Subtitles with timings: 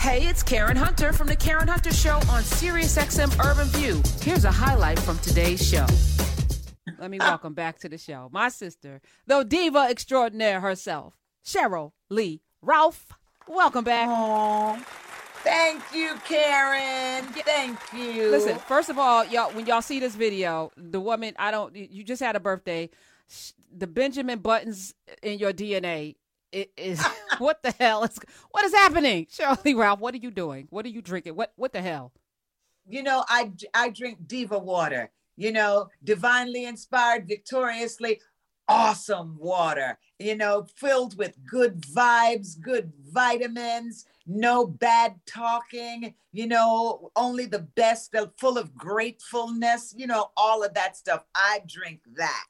[0.00, 4.00] Hey, it's Karen Hunter from the Karen Hunter Show on SiriusXM Urban View.
[4.22, 5.84] Here's a highlight from today's show.
[6.98, 7.28] Let me ah.
[7.28, 13.12] welcome back to the show my sister, the diva extraordinaire herself, Sheryl Lee Ralph.
[13.46, 14.08] Welcome back.
[14.08, 14.82] Aww.
[15.44, 17.26] Thank you, Karen.
[17.34, 18.30] Thank you.
[18.30, 22.04] Listen, first of all, y'all, when y'all see this video, the woman, I don't, you
[22.04, 22.88] just had a birthday.
[23.70, 26.16] The Benjamin Buttons in your DNA
[26.52, 27.04] it is
[27.38, 28.18] what the hell is
[28.50, 29.26] what is happening?
[29.26, 30.66] Sheryl Lee Ralph, what are you doing?
[30.70, 31.36] What are you drinking?
[31.36, 32.12] What what the hell?
[32.88, 35.10] You know, I I drink diva water.
[35.36, 38.20] You know, divinely inspired, victoriously
[38.70, 39.98] awesome water.
[40.18, 46.14] You know, filled with good vibes, good vitamins, no bad talking.
[46.32, 49.94] You know, only the best, full of gratefulness.
[49.96, 51.24] You know, all of that stuff.
[51.34, 52.44] I drink that.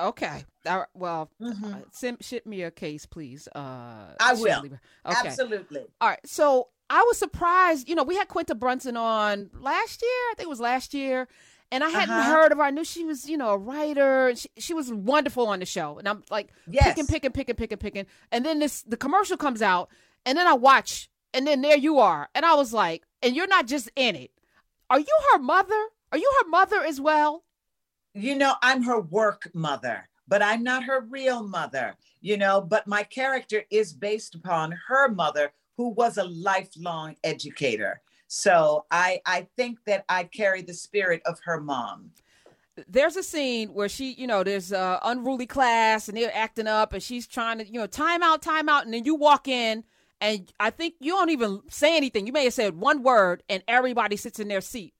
[0.00, 0.44] Okay.
[0.94, 1.64] Well, mm-hmm.
[1.64, 3.48] uh, send ship me a case, please.
[3.54, 4.64] Uh, I will.
[4.64, 4.78] Okay.
[5.04, 5.84] Absolutely.
[6.00, 6.20] All right.
[6.26, 7.88] So I was surprised.
[7.88, 10.10] You know, we had Quinta Brunson on last year.
[10.10, 11.28] I think it was last year.
[11.72, 12.32] And I hadn't uh-huh.
[12.32, 12.64] heard of her.
[12.64, 14.32] I knew she was, you know, a writer.
[14.36, 15.98] She, she was wonderful on the show.
[15.98, 16.86] And I'm like yes.
[16.86, 18.06] picking, picking, picking, picking, picking.
[18.30, 19.90] And then this the commercial comes out,
[20.24, 22.28] and then I watch, and then there you are.
[22.36, 24.30] And I was like, and you're not just in it.
[24.90, 25.88] Are you her mother?
[26.12, 27.42] Are you her mother as well?
[28.16, 32.86] you know, I'm her work mother, but I'm not her real mother, you know, but
[32.86, 38.00] my character is based upon her mother, who was a lifelong educator.
[38.28, 42.10] So I, I think that I carry the spirit of her mom.
[42.88, 46.92] There's a scene where she, you know, there's a unruly class and they're acting up
[46.92, 48.84] and she's trying to, you know, time out, time out.
[48.84, 49.84] And then you walk in
[50.20, 52.26] and I think you don't even say anything.
[52.26, 54.92] You may have said one word and everybody sits in their seat.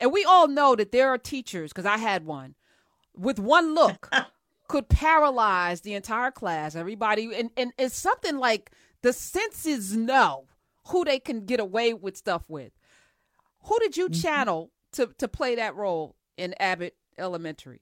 [0.00, 2.54] And we all know that there are teachers, because I had one,
[3.16, 4.10] with one look
[4.68, 7.34] could paralyze the entire class, everybody.
[7.34, 8.70] And, and it's something like
[9.02, 10.46] the senses know
[10.88, 12.72] who they can get away with stuff with.
[13.64, 14.20] Who did you mm-hmm.
[14.20, 17.80] channel to, to play that role in Abbott Elementary?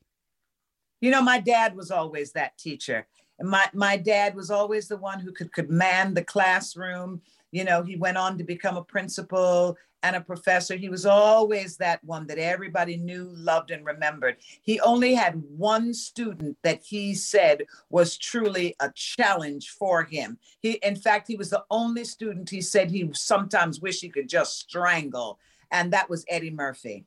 [1.00, 3.06] You know, my dad was always that teacher.
[3.40, 7.22] My, my dad was always the one who could command the classroom.
[7.52, 10.76] You know, he went on to become a principal and a professor.
[10.76, 14.36] He was always that one that everybody knew, loved, and remembered.
[14.62, 20.38] He only had one student that he said was truly a challenge for him.
[20.60, 24.28] He, in fact, he was the only student he said he sometimes wished he could
[24.28, 25.38] just strangle,
[25.70, 27.06] and that was Eddie Murphy.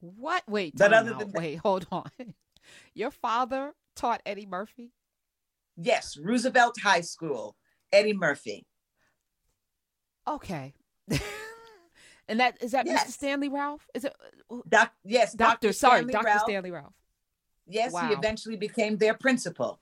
[0.00, 0.42] What?
[0.48, 2.10] Wait, but other than that, wait, hold on.
[2.94, 4.92] Your father taught Eddie Murphy?
[5.76, 7.56] Yes, Roosevelt High School,
[7.92, 8.66] Eddie Murphy.
[10.26, 10.74] Okay.
[12.28, 13.06] And that is that yes.
[13.06, 13.12] Mr.
[13.12, 13.86] Stanley Ralph?
[13.94, 14.14] Is it?
[14.50, 15.72] Uh, Doc, yes, Doctor.
[15.72, 16.94] Sorry, Doctor Stanley Ralph.
[17.66, 18.08] Yes, wow.
[18.08, 19.80] he eventually became their principal.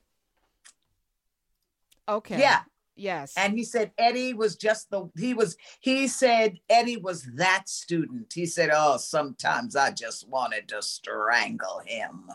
[2.09, 2.39] Okay.
[2.39, 2.61] Yeah.
[2.97, 3.35] Yes.
[3.37, 8.33] And he said Eddie was just the he was he said Eddie was that student.
[8.33, 12.31] He said, "Oh, sometimes I just wanted to strangle him."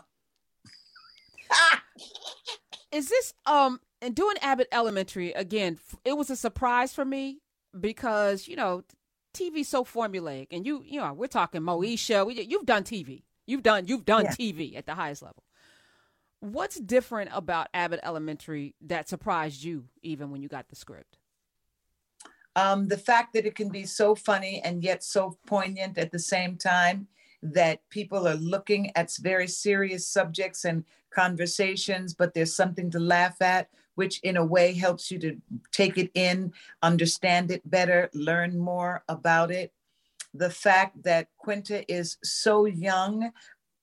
[2.92, 5.80] Is this um and doing Abbott Elementary again?
[6.04, 7.40] It was a surprise for me
[7.78, 8.84] because you know
[9.32, 12.26] TV's so formulaic, and you you know we're talking Moesha.
[12.26, 13.22] We, you've done TV.
[13.46, 14.32] You've done you've done yeah.
[14.32, 15.42] TV at the highest level.
[16.40, 21.18] What's different about Abbott Elementary that surprised you, even when you got the script?
[22.56, 26.18] Um, the fact that it can be so funny and yet so poignant at the
[26.18, 27.06] same time
[27.42, 33.40] that people are looking at very serious subjects and conversations, but there's something to laugh
[33.40, 35.36] at which in a way helps you to
[35.70, 39.72] take it in, understand it better, learn more about it.
[40.34, 43.30] The fact that Quinta is so young,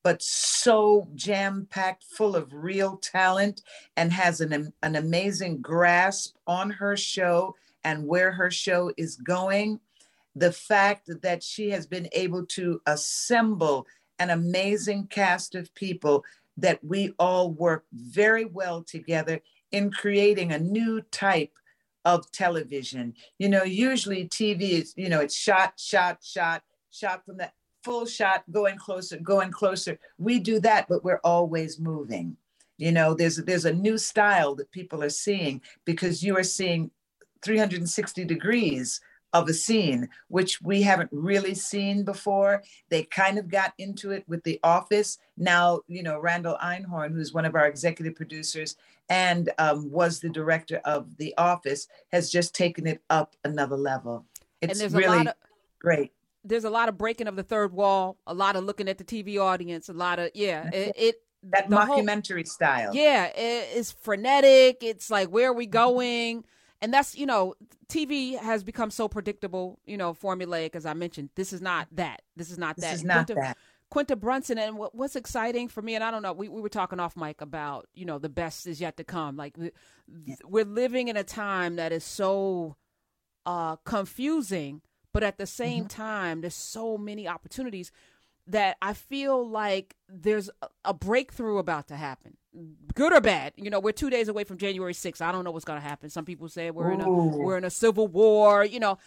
[0.03, 3.61] but so jam packed full of real talent
[3.97, 9.79] and has an, an amazing grasp on her show and where her show is going.
[10.35, 13.85] The fact that she has been able to assemble
[14.19, 16.23] an amazing cast of people
[16.57, 19.41] that we all work very well together
[19.71, 21.51] in creating a new type
[22.05, 23.13] of television.
[23.37, 27.53] You know, usually TV is, you know, it's shot, shot, shot, shot from that
[27.83, 29.99] full shot, going closer, going closer.
[30.17, 32.37] We do that, but we're always moving.
[32.77, 36.91] You know, there's there's a new style that people are seeing because you are seeing
[37.41, 39.01] 360 degrees
[39.33, 42.63] of a scene, which we haven't really seen before.
[42.89, 45.19] They kind of got into it with The Office.
[45.37, 48.75] Now, you know, Randall Einhorn, who's one of our executive producers
[49.09, 54.25] and um, was the director of The Office, has just taken it up another level.
[54.61, 55.33] It's really of,
[55.79, 56.11] great.
[56.43, 59.03] There's a lot of breaking of the third wall, a lot of looking at the
[59.03, 62.91] TV audience, a lot of, yeah, it, it that mockumentary whole, style.
[62.93, 64.83] Yeah, it, it's frenetic.
[64.83, 66.45] It's like, where are we going?
[66.81, 67.55] and that's you know
[67.87, 72.21] tv has become so predictable you know formulaic as i mentioned this is not that
[72.35, 72.81] this is not that.
[72.81, 73.57] This that is not that.
[73.91, 76.69] Quinta Brunson and what, what's exciting for me and I don't know we, we were
[76.69, 79.35] talking off mic about you know the best is yet to come.
[79.35, 79.71] Like we-
[80.45, 82.75] we're living in a time that is so
[83.45, 84.81] uh confusing
[85.13, 87.91] but at the same time there's so many opportunities
[88.47, 92.35] that I feel like there's a, a breakthrough about to happen.
[92.95, 95.51] Good or bad you know we're 2 days away from January 6th I don't know
[95.51, 96.09] what's going to happen.
[96.09, 98.97] Some people say we're in a we're in a civil war you know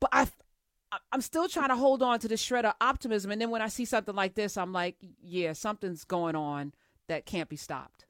[0.00, 0.28] but I-
[1.12, 3.30] I'm still trying to hold on to the shred of optimism.
[3.30, 6.72] And then when I see something like this, I'm like, yeah, something's going on
[7.08, 8.06] that can't be stopped.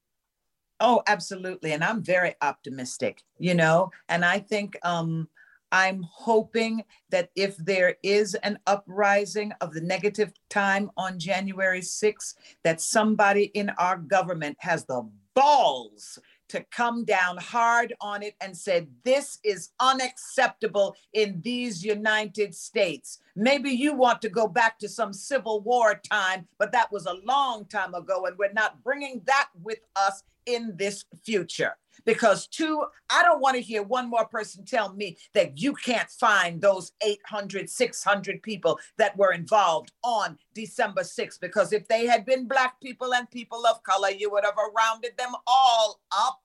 [0.80, 1.72] Oh, absolutely.
[1.72, 5.28] And I'm very optimistic, you know, and I think um,
[5.70, 12.34] I'm hoping that if there is an uprising of the negative time on January 6th,
[12.64, 16.18] that somebody in our government has the balls
[16.48, 23.18] to come down hard on it and said, This is unacceptable in these United States.
[23.36, 27.18] Maybe you want to go back to some Civil War time, but that was a
[27.24, 31.76] long time ago, and we're not bringing that with us in this future.
[32.04, 36.10] Because, two, I don't want to hear one more person tell me that you can't
[36.10, 41.40] find those 800, 600 people that were involved on December 6th.
[41.40, 45.12] Because if they had been Black people and people of color, you would have rounded
[45.16, 46.40] them all up,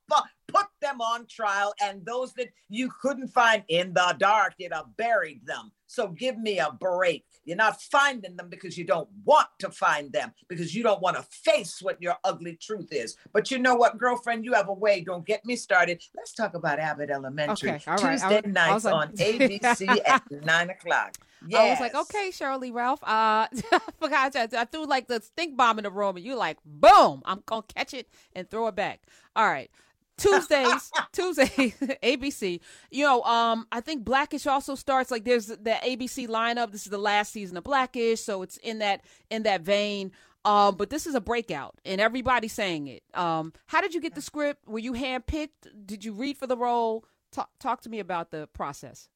[0.51, 4.95] put them on trial, and those that you couldn't find in the dark, you'd have
[4.97, 5.71] buried them.
[5.87, 7.25] So give me a break.
[7.45, 11.15] You're not finding them because you don't want to find them, because you don't want
[11.17, 13.15] to face what your ugly truth is.
[13.33, 15.01] But you know what, girlfriend, you have a way.
[15.01, 16.01] Don't get me started.
[16.15, 17.71] Let's talk about Abbott Elementary.
[17.71, 18.05] Okay, all right.
[18.05, 21.15] I Tuesday was- nights like- on ABC at nine o'clock.
[21.55, 23.01] I was like, okay, Sheryl Lee Ralph.
[23.01, 24.35] Uh, I forgot.
[24.35, 27.41] I, I threw like the stink bomb in the room, and you like, boom, I'm
[27.45, 28.99] gonna catch it and throw it back.
[29.35, 29.71] All right.
[30.19, 31.45] Tuesdays, Tuesday,
[32.03, 32.59] ABC.
[32.91, 36.71] You know, um, I think Blackish also starts like there's the ABC lineup.
[36.71, 40.11] This is the last season of Blackish, so it's in that in that vein.
[40.45, 43.03] Um, but this is a breakout, and everybody's saying it.
[43.13, 44.67] Um, how did you get the script?
[44.67, 45.67] Were you handpicked?
[45.85, 47.05] Did you read for the role?
[47.31, 49.09] Talk talk to me about the process.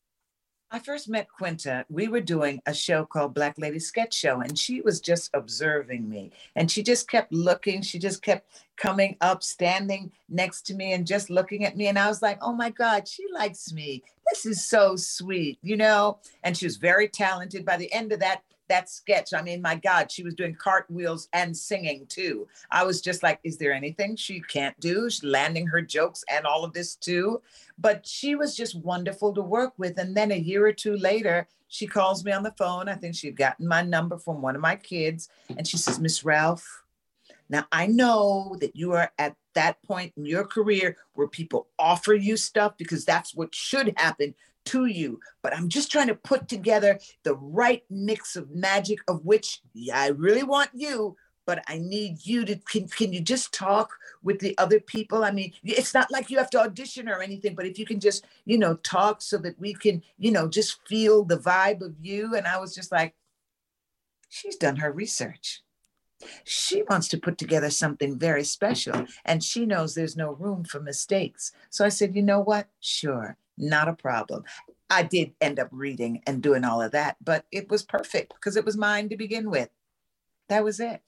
[0.73, 1.85] I first met Quinta.
[1.87, 6.09] We were doing a show called Black Lady Sketch Show, and she was just observing
[6.09, 6.31] me.
[6.55, 7.83] And she just kept looking.
[7.83, 11.89] She just kept coming up, standing next to me, and just looking at me.
[11.89, 14.01] And I was like, oh my God, she likes me.
[14.31, 16.17] This is so sweet, you know?
[16.43, 17.65] And she was very talented.
[17.65, 18.41] By the end of that,
[18.73, 22.47] that sketch, I mean, my God, she was doing cartwheels and singing too.
[22.71, 25.09] I was just like, is there anything she can't do?
[25.09, 27.41] She's landing her jokes and all of this too
[27.77, 29.97] but she was just wonderful to work with.
[29.97, 32.87] And then a year or two later, she calls me on the phone.
[32.87, 35.29] I think she'd gotten my number from one of my kids.
[35.57, 36.83] And she says, Miss Ralph,
[37.49, 42.13] now I know that you are at that point in your career where people offer
[42.13, 44.33] you stuff because that's what should happen
[44.65, 45.19] to you.
[45.41, 49.99] But I'm just trying to put together the right mix of magic, of which yeah,
[49.99, 51.15] I really want you.
[51.45, 55.25] But I need you to can, can you just talk with the other people?
[55.25, 57.99] I mean, it's not like you have to audition or anything, but if you can
[57.99, 61.95] just, you know, talk so that we can, you know, just feel the vibe of
[62.01, 62.35] you.
[62.35, 63.13] And I was just like,
[64.29, 65.61] she's done her research.
[66.45, 70.79] She wants to put together something very special, and she knows there's no room for
[70.79, 71.51] mistakes.
[71.69, 72.67] So I said, you know what?
[72.79, 74.43] Sure, not a problem.
[74.89, 78.55] I did end up reading and doing all of that, but it was perfect because
[78.55, 79.69] it was mine to begin with.
[80.49, 81.01] That was it.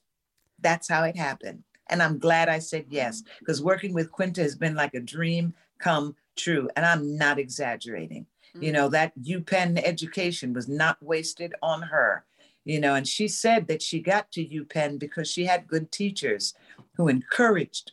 [0.60, 1.62] That's how it happened.
[1.88, 5.54] And I'm glad I said yes, because working with Quinta has been like a dream
[5.78, 6.68] come true.
[6.76, 8.26] And I'm not exaggerating.
[8.58, 8.92] You know, mm.
[8.92, 12.24] that UPenn education was not wasted on her.
[12.64, 16.54] You know, and she said that she got to UPenn because she had good teachers
[16.96, 17.92] who encouraged,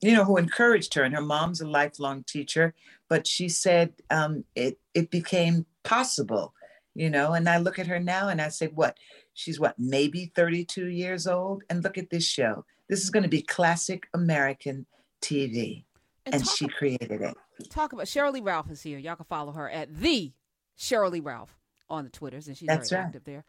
[0.00, 1.02] you know, who encouraged her.
[1.02, 2.72] And her mom's a lifelong teacher,
[3.08, 6.54] but she said um, it it became possible,
[6.94, 7.32] you know.
[7.32, 8.96] And I look at her now and I say, what?
[9.34, 11.62] She's what, maybe 32 years old?
[11.68, 12.64] And look at this show.
[12.88, 14.86] This is going to be classic American
[15.20, 15.84] TV.
[16.24, 17.36] And, talk she created it.
[17.70, 18.98] talk about Sheryl Lee Ralph is here.
[18.98, 20.32] Y'all can follow her at the
[20.78, 21.56] Sheryl Lee Ralph
[21.88, 23.06] on the Twitters, and she's That's very right.
[23.08, 23.44] active there.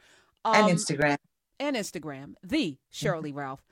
[0.46, 1.18] and Um, Instagram.
[1.60, 2.78] and Instagram, the.
[2.94, 3.64] Sheryl Lee Ralph.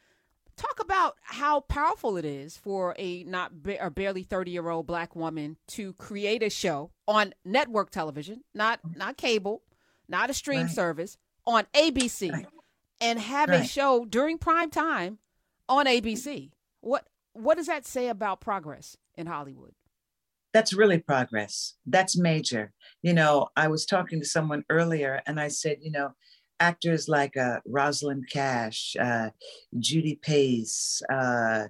[0.57, 4.87] Talk about how powerful it is for a not ba- or barely thirty year old
[4.87, 9.63] black woman to create a show on network television, not not cable,
[10.07, 10.71] not a stream Right.
[10.75, 12.45] service on ABC, Right.
[13.01, 15.19] and have a show during prime time
[15.67, 16.51] on ABC.
[16.79, 19.73] What what does that say about progress in Hollywood?
[20.53, 21.73] That's really progress.
[21.85, 22.71] That's major.
[23.01, 26.15] You know, I was talking to someone earlier and I said, you know,
[26.59, 29.29] actors like uh, Rosalind Cash, uh,
[29.79, 31.65] Judy Pace, uh,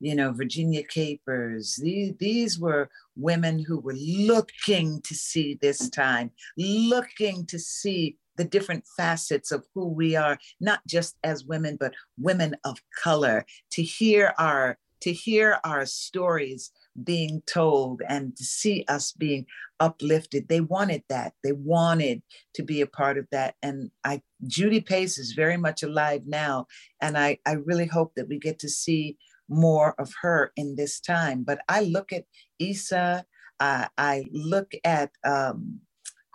[0.00, 1.76] you know, Virginia Capers.
[1.76, 8.44] These, these were women who were looking to see this time, looking to see the
[8.44, 13.82] different facets of who we are, not just as women, but women of color, to
[13.82, 16.72] hear our to hear our stories
[17.04, 19.46] being told and to see us being
[19.80, 20.48] uplifted.
[20.48, 21.34] They wanted that.
[21.44, 22.22] They wanted
[22.54, 23.54] to be a part of that.
[23.62, 26.66] And I Judy Pace is very much alive now.
[27.00, 29.16] And I, I really hope that we get to see
[29.48, 31.42] more of her in this time.
[31.42, 32.24] But I look at
[32.58, 33.24] Issa,
[33.60, 35.80] uh, I look at um,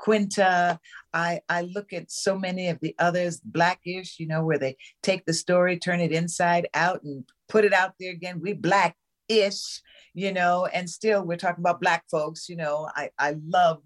[0.04, 0.80] Quinta.
[1.14, 5.26] I, I look at so many of the others, Blackish, you know, where they take
[5.26, 8.42] the story, turn it inside out, and put it out there again.
[8.42, 8.52] We
[9.36, 9.82] Black-ish,
[10.14, 12.50] you know, and still we're talking about Black folks.
[12.50, 13.82] You know, I, I love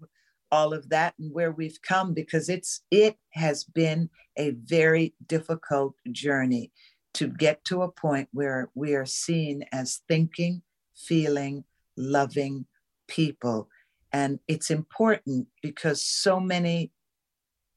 [0.50, 5.94] all of that and where we've come because it's it has been a very difficult
[6.10, 6.72] journey
[7.14, 10.62] to get to a point where we are seen as thinking,
[10.94, 11.64] feeling,
[11.96, 12.66] loving
[13.08, 13.68] people
[14.12, 16.92] and it's important because so many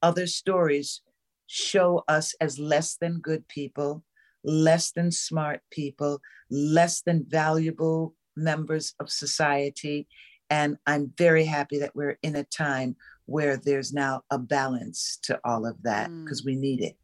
[0.00, 1.02] other stories
[1.46, 4.02] show us as less than good people,
[4.44, 6.20] less than smart people,
[6.50, 10.06] less than valuable members of society.
[10.50, 12.96] And I'm very happy that we're in a time
[13.26, 16.46] where there's now a balance to all of that because mm.
[16.46, 16.96] we need it.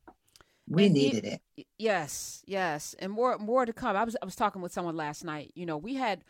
[0.68, 1.66] We and needed it, it.
[1.78, 3.96] Yes, yes, and more more to come.
[3.96, 5.50] I was I was talking with someone last night.
[5.54, 6.24] You know, we had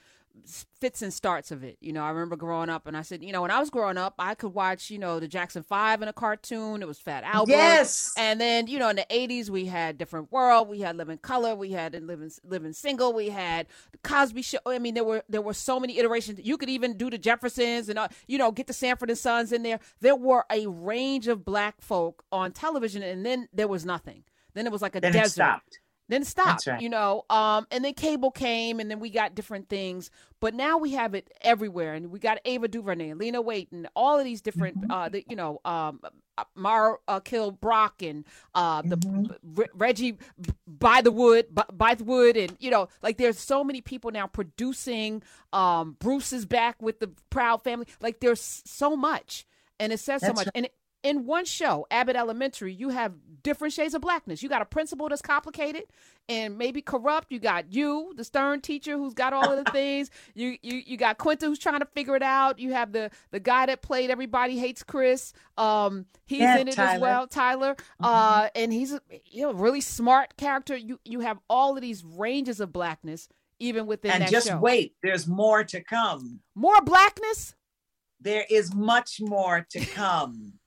[0.80, 1.76] fits and starts of it.
[1.80, 3.98] You know, I remember growing up and I said, you know, when I was growing
[3.98, 6.82] up, I could watch, you know, the Jackson 5 in a cartoon.
[6.82, 7.52] It was Fat Albert.
[7.52, 8.12] Yes.
[8.16, 11.54] And then, you know, in the 80s, we had Different World, we had Living Color,
[11.54, 14.58] we had Living Living Single, we had the Cosby Show.
[14.66, 16.40] I mean, there were there were so many iterations.
[16.42, 19.52] You could even do the Jeffersons and uh, you know, get the Sanford and Sons
[19.52, 19.80] in there.
[20.00, 24.24] There were a range of black folk on television and then there was nothing.
[24.54, 25.60] Then it was like a then desert
[26.08, 26.80] then stop right.
[26.80, 30.10] you know um and then cable came and then we got different things
[30.40, 33.88] but now we have it everywhere and we got ava duvernay and lena waithe and
[33.94, 34.90] all of these different mm-hmm.
[34.90, 36.00] uh the, you know um
[36.38, 38.24] uh, Mara uh, Brock and
[38.54, 39.62] uh, the mm-hmm.
[39.74, 40.18] Reggie
[40.70, 41.46] Bythewood
[41.76, 45.20] by, the wood and you know like there's so many people now producing
[45.52, 49.46] um, Bruce is back with the Proud Family like there's so much
[49.80, 50.52] and it says That's so much right.
[50.54, 53.12] and it, in one show, Abbott Elementary, you have
[53.42, 54.42] different shades of blackness.
[54.42, 55.84] You got a principal that's complicated
[56.28, 57.30] and maybe corrupt.
[57.30, 60.10] You got you, the stern teacher, who's got all of the things.
[60.34, 62.58] You you you got Quinta, who's trying to figure it out.
[62.58, 65.32] You have the the guy that played Everybody Hates Chris.
[65.56, 66.94] Um, he's yeah, in it Tyler.
[66.94, 67.74] as well, Tyler.
[67.74, 68.04] Mm-hmm.
[68.04, 70.76] Uh, and he's a you know really smart character.
[70.76, 73.28] You you have all of these ranges of blackness
[73.60, 74.58] even within and that just show.
[74.58, 76.40] wait, there's more to come.
[76.54, 77.54] More blackness.
[78.20, 80.57] There is much more to come.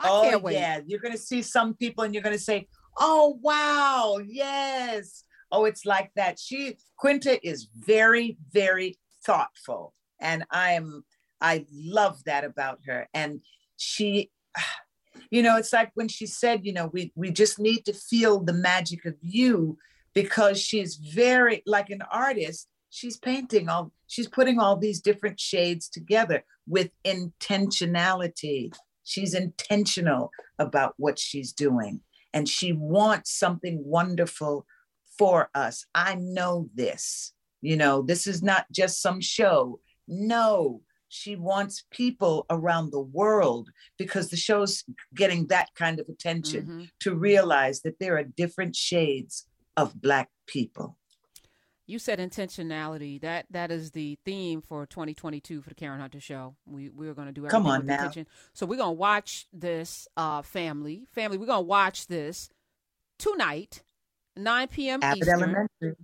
[0.00, 0.80] I oh, yeah.
[0.86, 5.24] You're going to see some people and you're going to say, oh, wow, yes.
[5.50, 6.38] Oh, it's like that.
[6.38, 9.94] She, Quinta is very, very thoughtful.
[10.20, 11.04] And I'm,
[11.40, 13.08] I love that about her.
[13.14, 13.40] And
[13.76, 14.30] she,
[15.30, 18.40] you know, it's like when she said, you know, we, we just need to feel
[18.40, 19.78] the magic of you
[20.14, 25.88] because she's very, like an artist, she's painting all, she's putting all these different shades
[25.88, 28.72] together with intentionality
[29.04, 32.00] She's intentional about what she's doing
[32.34, 34.66] and she wants something wonderful
[35.16, 35.86] for us.
[35.94, 37.32] I know this.
[37.62, 39.80] You know, this is not just some show.
[40.06, 44.84] No, she wants people around the world because the show's
[45.14, 46.84] getting that kind of attention mm-hmm.
[47.00, 49.46] to realize that there are different shades
[49.76, 50.98] of Black people
[51.86, 53.20] you said intentionality.
[53.20, 56.56] That that is the theme for 2022 for the Karen Hunter Show.
[56.66, 57.94] We we're going to do everything Come on now.
[57.94, 58.26] intention.
[58.52, 61.06] So we're going to watch this uh, family.
[61.12, 62.48] Family, we're going to watch this
[63.18, 63.82] tonight,
[64.36, 65.00] 9 p.m.
[65.02, 65.42] Abbott Eastern.
[65.42, 65.96] Elementary.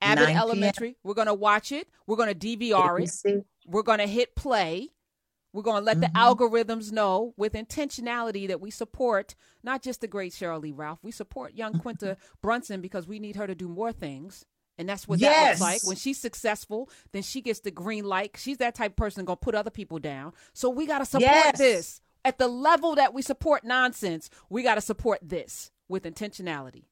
[0.00, 0.96] Abbott Elementary.
[1.02, 1.88] We're going to watch it.
[2.06, 3.44] We're going to DVR it.
[3.66, 4.90] We're going to hit play.
[5.52, 6.12] We're going to let mm-hmm.
[6.12, 10.98] the algorithms know with intentionality that we support not just the great Sheryl Lee Ralph,
[11.02, 14.44] we support young Quinta Brunson because we need her to do more things.
[14.78, 15.32] And that's what yes.
[15.32, 15.88] that looks like.
[15.88, 18.36] When she's successful, then she gets the green light.
[18.36, 20.32] She's that type of person gonna put other people down.
[20.52, 21.58] So we gotta support yes.
[21.58, 22.00] this.
[22.24, 26.84] At the level that we support nonsense, we gotta support this with intentionality.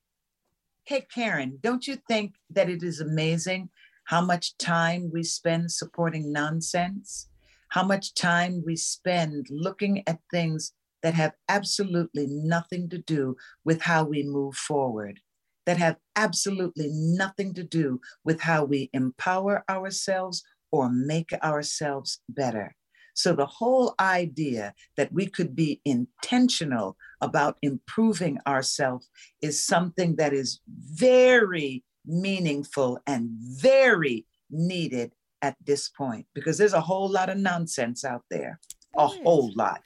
[0.85, 3.71] Hey Karen, don't you think that it is amazing
[4.05, 7.29] how much time we spend supporting nonsense?
[7.69, 10.73] How much time we spend looking at things
[11.03, 15.21] that have absolutely nothing to do with how we move forward
[15.67, 22.75] that have absolutely nothing to do with how we empower ourselves or make ourselves better.
[23.15, 29.09] So the whole idea that we could be intentional about improving ourselves
[29.41, 36.81] is something that is very meaningful and very needed at this point because there's a
[36.81, 38.59] whole lot of nonsense out there.
[38.95, 39.19] there a is.
[39.23, 39.81] whole lot.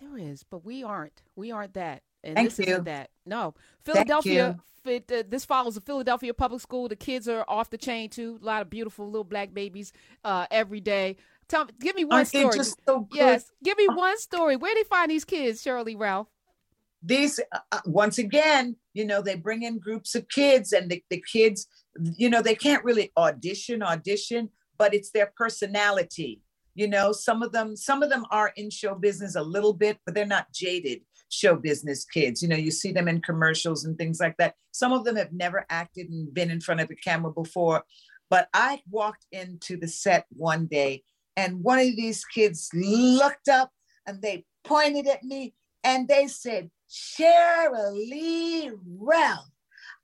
[0.00, 1.22] There is, but we aren't.
[1.34, 2.02] We aren't that.
[2.24, 2.72] And Thank this you.
[2.72, 3.10] isn't that.
[3.24, 3.54] No.
[3.84, 4.58] Philadelphia
[4.88, 6.88] it, uh, this follows the Philadelphia public school.
[6.88, 8.38] The kids are off the chain too.
[8.40, 9.92] A lot of beautiful little black babies
[10.24, 11.16] uh, every day.
[11.48, 12.58] Tell, me, give me one Aren't story.
[12.86, 14.56] So yes, give me one story.
[14.56, 16.28] Where do they find these kids, Sheryl Lee Ralph?
[17.02, 21.02] These uh, uh, once again, you know, they bring in groups of kids, and the,
[21.10, 21.68] the kids,
[22.16, 26.40] you know, they can't really audition, audition, but it's their personality.
[26.74, 29.98] You know, some of them, some of them are in show business a little bit,
[30.04, 32.42] but they're not jaded show business kids.
[32.42, 34.54] You know, you see them in commercials and things like that.
[34.72, 37.84] Some of them have never acted and been in front of a camera before.
[38.28, 41.04] But I walked into the set one day
[41.36, 43.70] and one of these kids looked up
[44.06, 45.54] and they pointed at me
[45.84, 46.70] and they said,
[47.92, 49.50] Lee Ralph,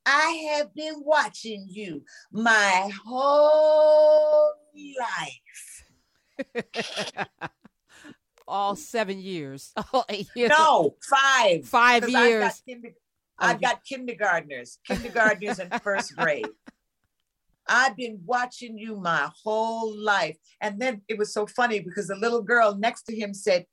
[0.04, 4.52] I have been watching you my whole
[4.98, 5.84] life.
[8.46, 10.50] all seven years, all eight years.
[10.50, 11.66] No, five.
[11.66, 12.44] Five years.
[12.44, 16.48] I've got, kinder- oh, I've got kindergartners, kindergartners in first grade.
[17.68, 20.36] I've been watching you my whole life.
[20.60, 23.66] And then it was so funny because the little girl next to him said,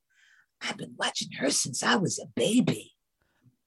[0.62, 2.94] I've been watching her since I was a baby.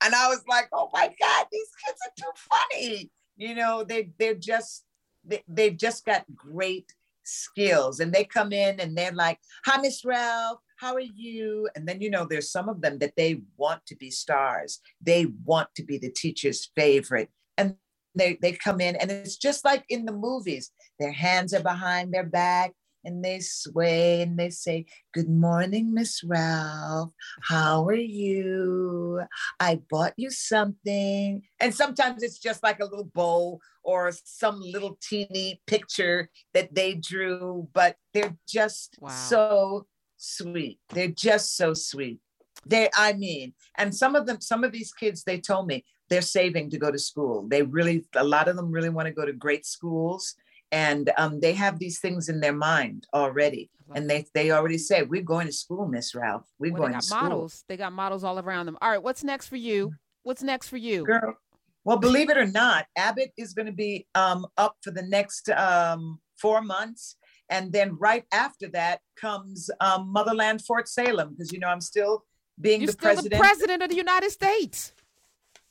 [0.05, 3.11] And I was like, oh my God, these kids are too funny.
[3.37, 4.85] You know, they they're just
[5.25, 6.93] they, they've just got great
[7.25, 8.01] skills.
[8.01, 11.69] And they come in and they're like, hi, Miss Ralph how are you?
[11.77, 14.81] And then, you know, there's some of them that they want to be stars.
[15.01, 17.31] They want to be the teacher's favorite.
[17.57, 17.77] And
[18.17, 20.73] they, they come in, and it's just like in the movies.
[20.99, 22.73] Their hands are behind their back
[23.05, 27.11] and they sway and they say, Good morning, Miss Ralph.
[27.43, 29.23] How are you?
[29.61, 31.43] I bought you something.
[31.61, 36.95] And sometimes it's just like a little bow or some little teeny picture that they
[36.95, 39.11] drew, but they're just wow.
[39.11, 39.87] so
[40.23, 40.79] sweet.
[40.91, 42.21] They're just so sweet.
[42.65, 46.23] They, I mean, and some of them, some of these kids, they told me they're
[46.23, 47.47] saving to go to school.
[47.49, 50.35] They really, a lot of them really want to go to great schools,
[50.71, 53.71] and um, they have these things in their mind already.
[53.95, 56.47] And they, they already say, "We're going to school, Miss Ralph.
[56.59, 57.65] We're well, going to school." Models.
[57.69, 58.79] They got models all around them.
[58.81, 59.93] All right, what's next for you?
[60.23, 61.37] What's next for you, girl?
[61.85, 65.51] Well, believe it or not, Abbott is going to be um, up for the next
[65.51, 67.17] um, four months
[67.53, 72.25] and then right after that comes um, Motherland Fort Salem because you know I'm still
[72.59, 73.33] being You're the still president.
[73.33, 74.93] the president of the United States.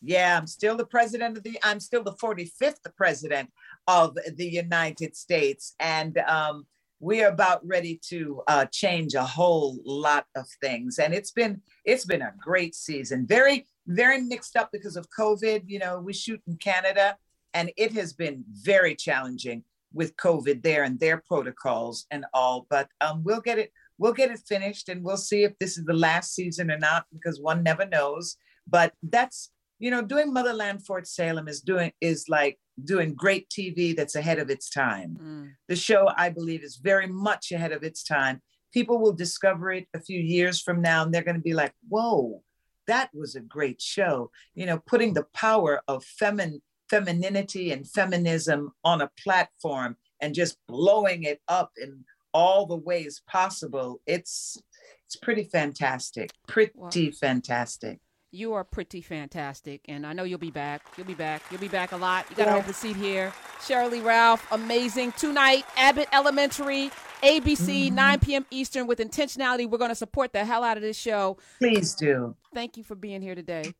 [0.04, 1.58] Yeah, I'm still the president of the.
[1.64, 3.50] I'm still the 45th president
[3.88, 6.66] of the United States, and um,
[7.00, 11.00] we are about ready to uh, change a whole lot of things.
[11.00, 13.26] And it's been it's been a great season.
[13.26, 15.64] Very very mixed up because of COVID.
[15.66, 17.18] You know, we shoot in Canada,
[17.56, 22.66] and it has been very challenging with COVID there and their protocols and all.
[22.70, 25.86] But um, we'll get it we'll get it finished and we'll see if this is
[25.86, 28.36] the last season or not because one never knows.
[28.68, 33.96] But that's you know doing Motherland Fort Salem is doing is like doing great TV
[33.96, 35.18] that's ahead of its time.
[35.22, 35.52] Mm.
[35.68, 38.42] The show I believe is very much ahead of its time.
[38.74, 41.74] People will discover it a few years from now and they're going to be like,
[41.88, 42.44] "Whoa,
[42.88, 48.74] that was a great show." You know, putting the power of feminine femininity and feminism
[48.84, 54.62] on a platform and just blowing it up in all the ways possible it's
[55.06, 58.00] it's pretty fantastic pretty well, fantastic.
[58.34, 60.82] You are pretty fantastic and i know you'll be back.
[60.98, 61.44] You'll be back.
[61.50, 62.26] You'll be back a lot.
[62.30, 62.58] You got to yeah.
[62.58, 63.34] have a seat here.
[63.60, 65.14] Sheryl Lee ralph amazing.
[65.14, 66.92] Tonight abbott elementary
[67.24, 67.96] abc mm-hmm.
[67.96, 69.70] 9 p.m eastern with intentionality.
[69.70, 71.38] We're going to support the hell out of this show.
[71.60, 72.36] Please do.
[72.54, 73.74] Thank you for being here today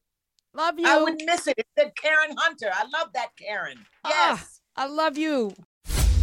[0.54, 0.88] Love you.
[0.88, 1.56] I wouldn't miss it.
[1.58, 2.70] It said Karen Hunter.
[2.74, 3.86] I love that Karen.
[4.04, 4.62] Ah, yes.
[4.76, 5.54] I love you.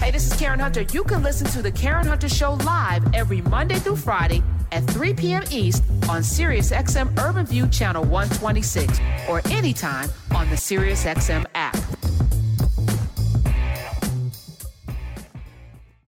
[0.00, 0.82] Hey, this is Karen Hunter.
[0.92, 5.14] You can listen to the Karen Hunter Show live every Monday through Friday at 3
[5.14, 5.42] p.m.
[5.50, 11.76] East on SiriusXM Urban View Channel 126 or anytime on the SiriusXM app.